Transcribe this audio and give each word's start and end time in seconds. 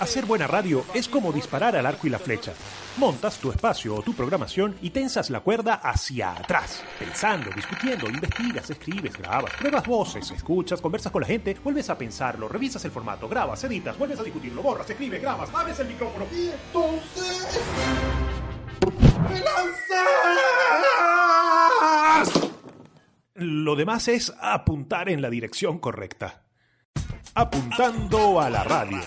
Hacer 0.00 0.26
buena 0.26 0.46
radio 0.46 0.84
es 0.94 1.08
como 1.08 1.32
disparar 1.32 1.76
al 1.76 1.86
arco 1.86 2.06
y 2.06 2.10
la 2.10 2.18
flecha. 2.18 2.52
Montas 2.96 3.38
tu 3.38 3.50
espacio 3.50 3.96
o 3.96 4.02
tu 4.02 4.14
programación 4.14 4.76
y 4.82 4.90
tensas 4.90 5.30
la 5.30 5.40
cuerda 5.40 5.74
hacia 5.74 6.32
atrás. 6.32 6.84
Pensando, 6.98 7.50
discutiendo, 7.54 8.08
investigas, 8.08 8.70
escribes, 8.70 9.16
grabas, 9.16 9.52
pruebas 9.54 9.86
voces, 9.86 10.30
escuchas, 10.30 10.80
conversas 10.80 11.10
con 11.10 11.22
la 11.22 11.26
gente, 11.26 11.56
vuelves 11.62 11.90
a 11.90 11.98
pensarlo, 11.98 12.48
revisas 12.48 12.84
el 12.84 12.90
formato, 12.90 13.28
grabas, 13.28 13.64
editas, 13.64 13.98
vuelves 13.98 14.20
a 14.20 14.22
discutirlo, 14.22 14.62
borras, 14.62 14.88
escribes, 14.88 15.20
grabas, 15.20 15.52
abres 15.52 15.78
el 15.80 15.88
micrófono 15.88 16.26
y 16.32 16.50
entonces... 16.50 17.60
Lo 23.34 23.74
demás 23.74 24.06
es 24.06 24.32
apuntar 24.40 25.08
en 25.08 25.20
la 25.20 25.28
dirección 25.28 25.78
correcta. 25.78 26.43
Apuntando 27.36 28.40
a 28.40 28.48
la 28.48 28.62
radio. 28.62 28.98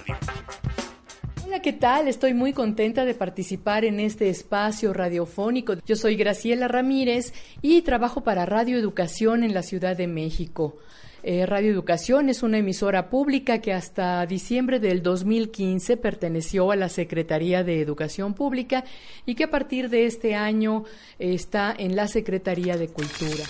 Hola, 1.45 1.61
¿qué 1.61 1.71
tal? 1.71 2.09
Estoy 2.09 2.33
muy 2.33 2.51
contenta 2.51 3.05
de 3.05 3.13
participar 3.13 3.85
en 3.85 4.01
este 4.01 4.27
espacio 4.27 4.91
radiofónico. 4.91 5.75
Yo 5.85 5.95
soy 5.95 6.17
Graciela 6.17 6.67
Ramírez 6.67 7.33
y 7.61 7.83
trabajo 7.83 8.25
para 8.25 8.45
Radio 8.45 8.77
Educación 8.77 9.43
en 9.43 9.53
la 9.53 9.63
Ciudad 9.63 9.95
de 9.95 10.07
México. 10.07 10.75
Eh, 11.23 11.45
Radio 11.45 11.71
Educación 11.71 12.27
es 12.27 12.43
una 12.43 12.57
emisora 12.57 13.09
pública 13.09 13.59
que 13.59 13.71
hasta 13.71 14.25
diciembre 14.25 14.81
del 14.81 15.01
2015 15.01 15.95
perteneció 15.95 16.71
a 16.71 16.75
la 16.75 16.89
Secretaría 16.89 17.63
de 17.63 17.79
Educación 17.79 18.33
Pública 18.33 18.83
y 19.25 19.35
que 19.35 19.45
a 19.45 19.49
partir 19.49 19.89
de 19.89 20.05
este 20.05 20.35
año 20.35 20.83
está 21.17 21.73
en 21.77 21.95
la 21.95 22.09
Secretaría 22.09 22.75
de 22.75 22.89
Cultura. 22.89 23.45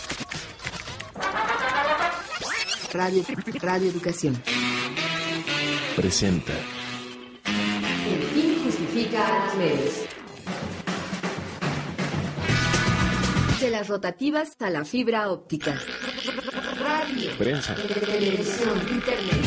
Radio, 2.93 3.23
Radio 3.61 3.89
Educación. 3.89 4.41
Presenta. 5.97 6.53
El 7.43 8.21
fin 8.27 8.63
justifica 8.63 9.25
a 9.25 9.45
los 9.47 9.55
medios. 9.55 9.93
De 13.59 13.69
las 13.71 13.87
rotativas 13.87 14.55
a 14.59 14.69
la 14.69 14.85
fibra 14.85 15.31
óptica. 15.31 15.81
Radio. 16.79 17.31
Prensa. 17.39 17.73
Televisión, 17.73 18.79
internet. 18.91 19.45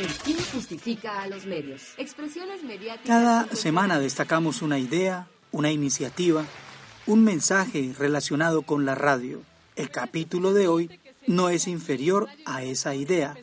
El 0.00 0.08
fin 0.08 0.36
justifica 0.52 1.22
a 1.22 1.28
los 1.28 1.46
medios. 1.46 1.94
Expresiones 1.96 2.64
mediáticas. 2.64 3.06
Cada 3.06 3.46
semana 3.54 4.00
destacamos 4.00 4.62
una 4.62 4.80
idea, 4.80 5.28
una 5.52 5.70
iniciativa, 5.70 6.44
un 7.06 7.22
mensaje 7.22 7.94
relacionado 7.96 8.62
con 8.62 8.84
la 8.84 8.96
radio. 8.96 9.42
El 9.76 9.90
capítulo 9.90 10.52
de 10.52 10.66
hoy 10.66 10.90
no 11.26 11.48
es 11.48 11.66
inferior 11.66 12.28
a 12.44 12.62
esa 12.62 12.94
idea. 12.94 13.36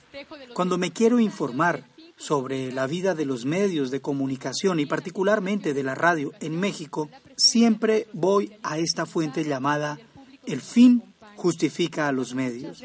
Cuando 0.54 0.78
me 0.78 0.92
quiero 0.92 1.20
informar 1.20 1.86
sobre 2.18 2.72
la 2.74 2.86
vida 2.86 3.16
de 3.16 3.26
los 3.26 3.46
medios 3.46 3.92
de 3.92 4.02
comunicación 4.02 4.80
y 4.80 4.86
particularmente 4.86 5.74
de 5.74 5.84
la 5.84 5.96
radio 5.96 6.34
en 6.42 6.60
México, 6.60 7.10
siempre 7.38 8.08
voy 8.12 8.54
a 8.62 8.78
esta 8.78 9.06
fuente 9.06 9.44
llamada 9.46 9.98
El 10.46 10.62
fin 10.62 11.04
justifica 11.38 12.10
a 12.10 12.12
los 12.12 12.36
medios. 12.36 12.84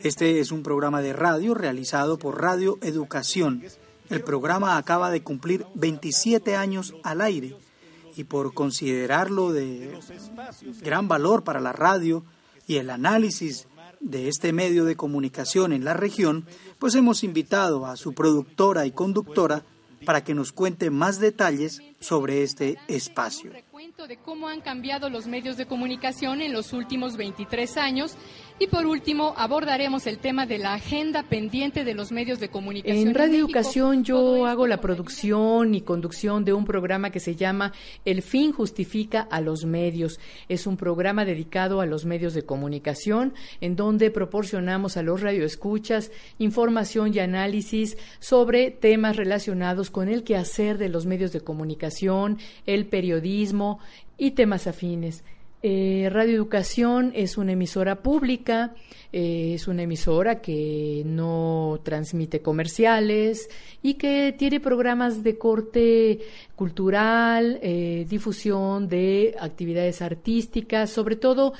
Este 0.00 0.40
es 0.40 0.50
un 0.50 0.64
programa 0.64 1.00
de 1.00 1.12
radio 1.12 1.54
realizado 1.54 2.18
por 2.18 2.42
Radio 2.42 2.78
Educación. 2.82 3.62
El 4.10 4.22
programa 4.22 4.76
acaba 4.76 5.10
de 5.12 5.22
cumplir 5.22 5.64
27 5.74 6.56
años 6.56 6.94
al 7.04 7.20
aire 7.20 7.56
y 8.16 8.24
por 8.24 8.52
considerarlo 8.52 9.52
de 9.52 9.98
gran 10.80 11.06
valor 11.06 11.44
para 11.44 11.60
la 11.60 11.72
radio 11.72 12.24
y 12.66 12.76
el 12.76 12.90
análisis 12.90 13.68
de 14.02 14.28
este 14.28 14.52
medio 14.52 14.84
de 14.84 14.96
comunicación 14.96 15.72
en 15.72 15.84
la 15.84 15.94
región, 15.94 16.44
pues 16.78 16.94
hemos 16.94 17.24
invitado 17.24 17.86
a 17.86 17.96
su 17.96 18.12
productora 18.12 18.84
y 18.84 18.90
conductora 18.90 19.64
para 20.04 20.24
que 20.24 20.34
nos 20.34 20.52
cuente 20.52 20.90
más 20.90 21.20
detalles 21.20 21.80
sobre 22.02 22.42
este 22.42 22.78
espacio. 22.88 23.52
Recuento 23.52 24.06
de 24.06 24.18
cómo 24.18 24.48
han 24.48 24.60
cambiado 24.60 25.08
los 25.08 25.26
medios 25.26 25.56
de 25.56 25.66
comunicación 25.66 26.42
en 26.42 26.52
los 26.52 26.72
últimos 26.72 27.16
23 27.16 27.76
años 27.78 28.16
y 28.58 28.66
por 28.66 28.86
último 28.86 29.34
abordaremos 29.36 30.06
el 30.06 30.18
tema 30.18 30.46
de 30.46 30.58
la 30.58 30.74
agenda 30.74 31.22
pendiente 31.24 31.84
de 31.84 31.94
los 31.94 32.12
medios 32.12 32.38
de 32.38 32.48
comunicación. 32.48 33.08
En 33.08 33.14
Radio 33.14 33.38
Educación 33.38 34.04
yo 34.04 34.46
hago 34.46 34.66
la 34.66 34.80
producción 34.80 35.74
y 35.74 35.80
conducción 35.80 36.44
de 36.44 36.52
un 36.52 36.64
programa 36.64 37.10
que 37.10 37.18
se 37.20 37.34
llama 37.34 37.72
El 38.04 38.22
fin 38.22 38.52
justifica 38.52 39.20
a 39.20 39.40
los 39.40 39.64
medios. 39.64 40.20
Es 40.48 40.66
un 40.66 40.76
programa 40.76 41.24
dedicado 41.24 41.80
a 41.80 41.86
los 41.86 42.04
medios 42.04 42.34
de 42.34 42.44
comunicación 42.44 43.34
en 43.60 43.74
donde 43.74 44.10
proporcionamos 44.10 44.96
a 44.96 45.02
los 45.02 45.20
radioescuchas 45.22 46.10
información 46.38 47.14
y 47.14 47.18
análisis 47.18 47.96
sobre 48.20 48.70
temas 48.70 49.16
relacionados 49.16 49.90
con 49.90 50.08
el 50.08 50.24
quehacer 50.24 50.78
de 50.78 50.88
los 50.88 51.06
medios 51.06 51.32
de 51.32 51.40
comunicación, 51.40 51.91
el 52.66 52.86
periodismo 52.86 53.78
y 54.16 54.32
temas 54.32 54.66
afines. 54.66 55.24
Eh, 55.64 56.08
Radio 56.10 56.34
Educación 56.34 57.12
es 57.14 57.38
una 57.38 57.52
emisora 57.52 58.02
pública, 58.02 58.74
eh, 59.12 59.52
es 59.54 59.68
una 59.68 59.82
emisora 59.82 60.40
que 60.40 61.04
no 61.06 61.80
transmite 61.84 62.42
comerciales 62.42 63.48
y 63.80 63.94
que 63.94 64.34
tiene 64.36 64.58
programas 64.58 65.22
de 65.22 65.38
corte 65.38 66.18
cultural, 66.56 67.60
eh, 67.62 68.04
difusión 68.08 68.88
de 68.88 69.36
actividades 69.38 70.02
artísticas, 70.02 70.90
sobre 70.90 71.14
todo 71.14 71.52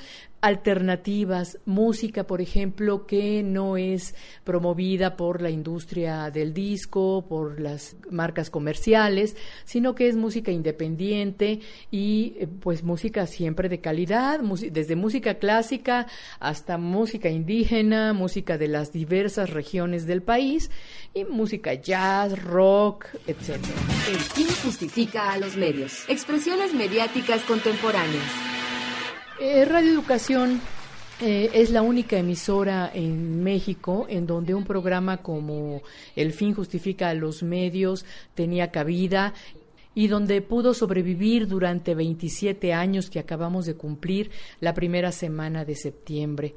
alternativas, 0.43 1.57
música, 1.63 2.27
por 2.27 2.41
ejemplo, 2.41 3.07
que 3.07 3.41
no 3.43 3.77
es 3.77 4.13
promovida 4.43 5.15
por 5.15 5.41
la 5.41 5.49
industria 5.49 6.29
del 6.31 6.53
disco, 6.53 7.25
por 7.29 7.61
las 7.61 7.95
marcas 8.11 8.49
comerciales, 8.49 9.37
sino 9.63 9.95
que 9.95 10.09
es 10.09 10.17
música 10.17 10.51
independiente 10.51 11.61
y 11.91 12.35
eh, 12.37 12.47
pues 12.47 12.83
música 12.83 13.25
siempre 13.25 13.69
de 13.69 13.79
calidad, 13.79 14.41
desde 14.41 14.97
música 14.97 15.35
clásica 15.35 16.07
hasta 16.41 16.77
música 16.77 17.29
indígena, 17.29 18.11
música 18.11 18.57
de 18.57 18.67
las 18.67 18.91
diversas 18.91 19.49
regiones 19.49 20.05
del 20.05 20.23
país 20.23 20.69
y 21.13 21.23
música 21.23 21.73
jazz, 21.73 22.37
rock, 22.43 23.05
etc. 23.27 23.63
El 24.09 24.19
justifica 24.61 25.31
a 25.31 25.37
los 25.37 25.55
medios. 25.55 26.03
Expresiones 26.09 26.73
mediáticas 26.73 27.41
contemporáneas. 27.43 28.52
Eh, 29.45 29.65
Radio 29.65 29.91
Educación 29.91 30.61
eh, 31.19 31.49
es 31.53 31.69
la 31.69 31.81
única 31.81 32.17
emisora 32.17 32.89
en 32.93 33.43
México 33.43 34.05
en 34.07 34.25
donde 34.25 34.55
un 34.55 34.63
programa 34.63 35.17
como 35.17 35.81
El 36.15 36.31
fin 36.31 36.53
justifica 36.53 37.09
a 37.09 37.13
los 37.13 37.43
medios 37.43 38.05
tenía 38.35 38.71
cabida 38.71 39.33
y 39.93 40.07
donde 40.07 40.41
pudo 40.41 40.73
sobrevivir 40.73 41.49
durante 41.49 41.93
27 41.93 42.71
años 42.71 43.09
que 43.09 43.19
acabamos 43.19 43.65
de 43.65 43.75
cumplir 43.75 44.31
la 44.61 44.73
primera 44.73 45.11
semana 45.11 45.65
de 45.65 45.75
septiembre. 45.75 46.55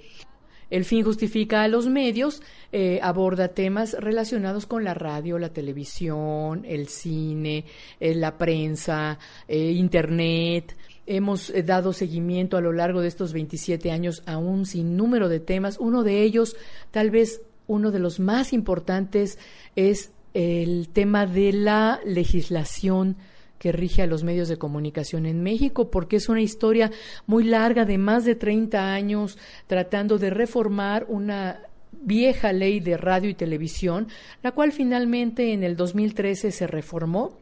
El 0.71 0.85
fin 0.85 1.03
justifica 1.03 1.65
a 1.65 1.69
los 1.69 1.89
medios, 1.89 2.41
eh, 2.71 3.01
aborda 3.03 3.49
temas 3.49 3.95
relacionados 3.95 4.65
con 4.65 4.85
la 4.85 4.95
radio, 4.95 5.41
la 5.41 5.53
televisión, 5.53 6.65
el 6.65 6.87
cine, 6.87 7.65
la 7.99 8.39
prensa, 8.39 9.19
Internet, 9.49 10.77
Hemos 11.07 11.51
eh, 11.51 11.63
dado 11.63 11.93
seguimiento 11.93 12.57
a 12.57 12.61
lo 12.61 12.73
largo 12.73 13.01
de 13.01 13.09
estos 13.09 13.33
27 13.33 13.91
años 13.91 14.23
a 14.27 14.39
un 14.39 14.67
sinnúmero 14.67 15.29
de 15.29 15.41
temas. 15.41 15.79
Uno 15.79 16.03
de 16.03 16.23
ellos, 16.23 16.57
tal 16.91 17.11
vez 17.11 17.43
uno 17.67 17.91
de 17.91 17.99
los 17.99 18.21
más 18.21 18.53
importantes, 18.53 19.39
es 19.75 20.13
el 20.35 20.89
tema 20.93 21.27
de 21.27 21.53
la 21.53 22.01
legislación 22.05 23.17
que 23.59 23.73
rige 23.73 24.03
a 24.03 24.07
los 24.07 24.23
medios 24.23 24.49
de 24.49 24.59
comunicación 24.59 25.27
en 25.27 25.43
México, 25.43 25.91
porque 25.91 26.17
es 26.17 26.29
una 26.29 26.43
historia 26.43 26.91
muy 27.27 27.45
larga 27.45 27.85
de 27.85 27.99
más 27.99 28.25
de 28.25 28.35
30 28.35 28.93
años 28.93 29.39
tratando 29.67 30.19
de 30.19 30.31
reformar 30.31 31.07
una 31.09 31.63
vieja 31.93 32.53
ley 32.53 32.81
de 32.81 32.97
radio 32.97 33.31
y 33.31 33.35
televisión, 33.35 34.09
la 34.43 34.53
cual 34.53 34.73
finalmente 34.73 35.53
en 35.53 35.65
el 35.65 35.77
2013 35.77 36.53
se 36.53 36.67
reformó 36.67 37.39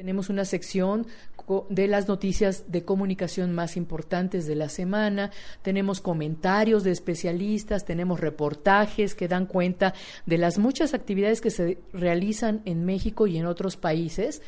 Tenemos 0.00 0.30
una 0.30 0.46
sección 0.46 1.06
de 1.68 1.86
las 1.86 2.08
noticias 2.08 2.72
de 2.72 2.86
comunicación 2.86 3.52
más 3.52 3.76
importantes 3.76 4.46
de 4.46 4.54
la 4.54 4.70
semana, 4.70 5.30
tenemos 5.60 6.00
comentarios 6.00 6.84
de 6.84 6.90
especialistas, 6.90 7.84
tenemos 7.84 8.18
reportajes 8.18 9.14
que 9.14 9.28
dan 9.28 9.44
cuenta 9.44 9.92
de 10.24 10.38
las 10.38 10.56
muchas 10.56 10.94
actividades 10.94 11.42
que 11.42 11.50
se 11.50 11.80
realizan 11.92 12.62
en 12.64 12.86
México 12.86 13.26
y 13.26 13.36
en 13.36 13.44
otros 13.44 13.76
países 13.76 14.40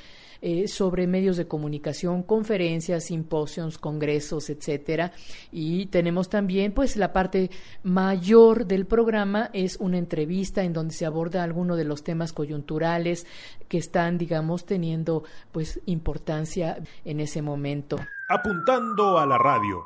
eh, 0.45 0.67
sobre 0.67 1.07
medios 1.07 1.37
de 1.37 1.47
comunicación, 1.47 2.25
conferencias, 2.25 3.05
simposios, 3.05 3.79
congresos, 3.79 4.51
etcétera. 4.51 5.13
Y 5.53 5.87
tenemos 5.87 6.29
también, 6.29 6.73
pues, 6.73 6.97
la 6.97 7.13
parte 7.13 7.49
mayor 7.85 8.67
del 8.67 8.87
programa 8.87 9.51
es 9.53 9.77
una 9.77 9.99
entrevista 9.99 10.65
en 10.65 10.73
donde 10.73 10.95
se 10.95 11.07
aborda 11.07 11.45
alguno 11.45 11.77
de 11.77 11.85
los 11.85 12.03
temas 12.03 12.33
coyunturales 12.33 13.25
que 13.69 13.79
están, 13.79 14.19
digamos, 14.19 14.67
teniendo, 14.67 15.23
pues, 15.53 15.81
importancia 15.87 16.83
en 17.05 17.21
ese 17.21 17.41
momento. 17.41 17.97
Apuntando 18.29 19.19
a 19.19 19.27
la 19.27 19.39
radio. 19.39 19.85